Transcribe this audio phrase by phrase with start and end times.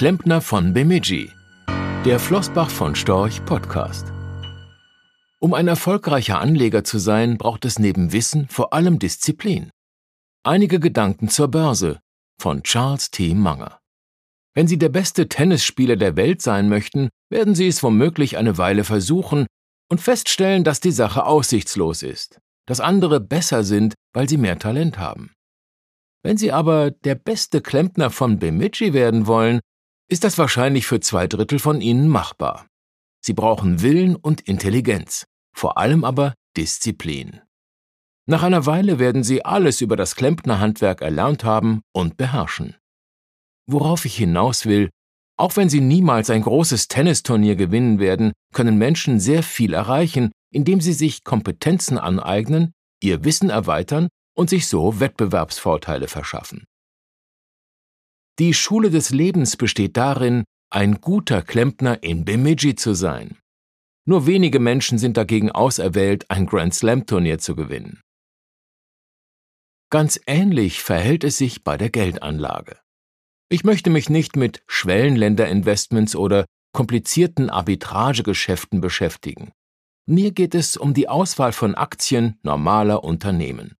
[0.00, 1.30] Klempner von Bemidji,
[2.06, 4.06] der Flossbach von Storch Podcast.
[5.40, 9.68] Um ein erfolgreicher Anleger zu sein, braucht es neben Wissen vor allem Disziplin.
[10.42, 12.00] Einige Gedanken zur Börse
[12.40, 13.34] von Charles T.
[13.34, 13.78] Manger.
[14.54, 18.84] Wenn Sie der beste Tennisspieler der Welt sein möchten, werden Sie es womöglich eine Weile
[18.84, 19.44] versuchen
[19.90, 24.96] und feststellen, dass die Sache aussichtslos ist, dass andere besser sind, weil sie mehr Talent
[24.96, 25.34] haben.
[26.22, 29.60] Wenn Sie aber der beste Klempner von Bemidji werden wollen,
[30.10, 32.66] ist das wahrscheinlich für zwei Drittel von Ihnen machbar.
[33.24, 37.40] Sie brauchen Willen und Intelligenz, vor allem aber Disziplin.
[38.26, 42.76] Nach einer Weile werden Sie alles über das Klempnerhandwerk erlernt haben und beherrschen.
[43.66, 44.90] Worauf ich hinaus will,
[45.36, 50.80] auch wenn Sie niemals ein großes Tennisturnier gewinnen werden, können Menschen sehr viel erreichen, indem
[50.80, 56.64] sie sich Kompetenzen aneignen, ihr Wissen erweitern und sich so Wettbewerbsvorteile verschaffen.
[58.40, 63.36] Die Schule des Lebens besteht darin, ein guter Klempner in Bemidji zu sein.
[64.06, 68.00] Nur wenige Menschen sind dagegen auserwählt, ein Grand Slam Turnier zu gewinnen.
[69.90, 72.78] Ganz ähnlich verhält es sich bei der Geldanlage.
[73.50, 79.52] Ich möchte mich nicht mit Schwellenländerinvestments oder komplizierten Arbitragegeschäften beschäftigen.
[80.06, 83.76] Mir geht es um die Auswahl von Aktien normaler Unternehmen.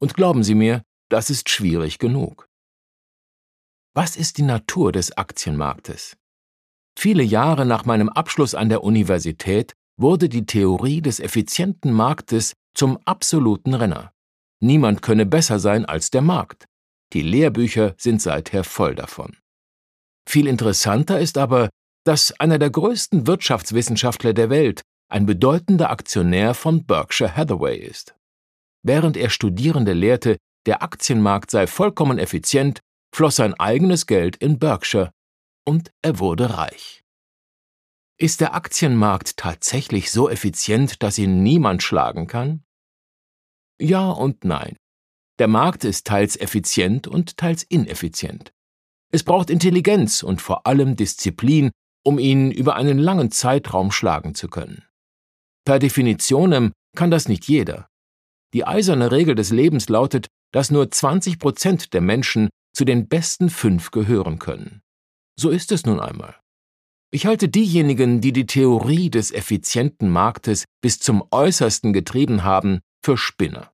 [0.00, 0.80] Und glauben Sie mir,
[1.10, 2.49] das ist schwierig genug.
[3.92, 6.16] Was ist die Natur des Aktienmarktes?
[6.96, 12.98] Viele Jahre nach meinem Abschluss an der Universität wurde die Theorie des effizienten Marktes zum
[13.04, 14.12] absoluten Renner.
[14.60, 16.66] Niemand könne besser sein als der Markt.
[17.12, 19.36] Die Lehrbücher sind seither voll davon.
[20.28, 21.68] Viel interessanter ist aber,
[22.04, 28.14] dass einer der größten Wirtschaftswissenschaftler der Welt ein bedeutender Aktionär von Berkshire Hathaway ist.
[28.84, 32.80] Während er Studierende lehrte, der Aktienmarkt sei vollkommen effizient,
[33.14, 35.12] floss sein eigenes Geld in Berkshire
[35.66, 37.02] und er wurde reich.
[38.18, 42.62] Ist der Aktienmarkt tatsächlich so effizient, dass ihn niemand schlagen kann?
[43.80, 44.76] Ja und nein.
[45.38, 48.52] Der Markt ist teils effizient und teils ineffizient.
[49.10, 51.70] Es braucht Intelligenz und vor allem Disziplin,
[52.04, 54.84] um ihn über einen langen Zeitraum schlagen zu können.
[55.64, 57.88] Per Definitionem kann das nicht jeder.
[58.52, 63.50] Die eiserne Regel des Lebens lautet, dass nur 20 Prozent der Menschen zu den besten
[63.50, 64.82] fünf gehören können.
[65.38, 66.36] So ist es nun einmal.
[67.12, 73.16] Ich halte diejenigen, die die Theorie des effizienten Marktes bis zum äußersten getrieben haben, für
[73.16, 73.72] Spinner.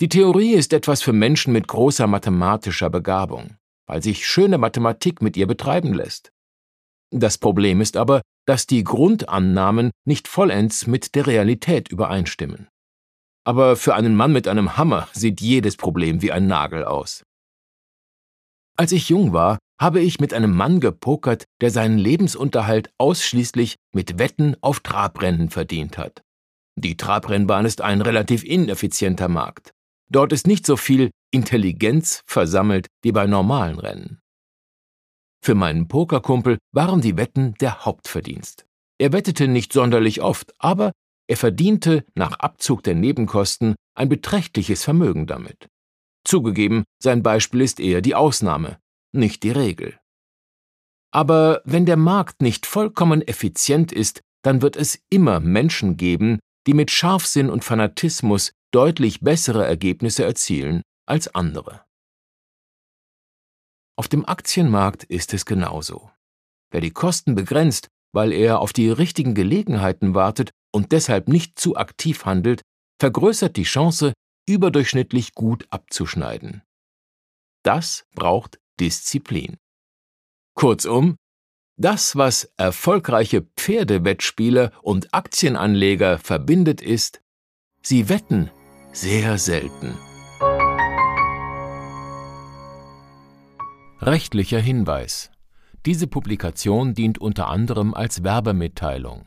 [0.00, 3.56] Die Theorie ist etwas für Menschen mit großer mathematischer Begabung,
[3.86, 6.32] weil sich schöne Mathematik mit ihr betreiben lässt.
[7.10, 12.68] Das Problem ist aber, dass die Grundannahmen nicht vollends mit der Realität übereinstimmen.
[13.44, 17.24] Aber für einen Mann mit einem Hammer sieht jedes Problem wie ein Nagel aus.
[18.80, 24.18] Als ich jung war, habe ich mit einem Mann gepokert, der seinen Lebensunterhalt ausschließlich mit
[24.18, 26.22] Wetten auf Trabrennen verdient hat.
[26.76, 29.72] Die Trabrennbahn ist ein relativ ineffizienter Markt.
[30.10, 34.20] Dort ist nicht so viel Intelligenz versammelt wie bei normalen Rennen.
[35.44, 38.64] Für meinen Pokerkumpel waren die Wetten der Hauptverdienst.
[38.96, 40.92] Er wettete nicht sonderlich oft, aber
[41.28, 45.68] er verdiente nach Abzug der Nebenkosten ein beträchtliches Vermögen damit.
[46.24, 48.78] Zugegeben, sein Beispiel ist eher die Ausnahme,
[49.12, 49.98] nicht die Regel.
[51.12, 56.74] Aber wenn der Markt nicht vollkommen effizient ist, dann wird es immer Menschen geben, die
[56.74, 61.84] mit Scharfsinn und Fanatismus deutlich bessere Ergebnisse erzielen als andere.
[63.96, 66.10] Auf dem Aktienmarkt ist es genauso.
[66.70, 71.76] Wer die Kosten begrenzt, weil er auf die richtigen Gelegenheiten wartet und deshalb nicht zu
[71.76, 72.62] aktiv handelt,
[73.00, 74.12] vergrößert die Chance,
[74.50, 76.62] überdurchschnittlich gut abzuschneiden.
[77.62, 79.56] Das braucht Disziplin.
[80.54, 81.16] Kurzum,
[81.76, 87.22] das, was erfolgreiche Pferdewettspieler und Aktienanleger verbindet, ist,
[87.82, 88.50] sie wetten
[88.92, 89.96] sehr selten.
[94.00, 95.30] Rechtlicher Hinweis.
[95.86, 99.26] Diese Publikation dient unter anderem als Werbemitteilung.